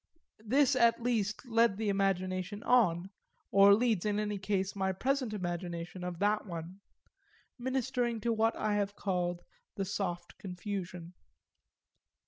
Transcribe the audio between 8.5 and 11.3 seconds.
I have called the soft confusion.